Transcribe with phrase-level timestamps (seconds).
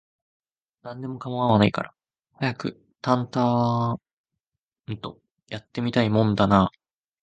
[0.81, 1.93] 何でも構わないから、
[2.39, 6.73] 早くタンタアーンと、やって見たいもんだなあ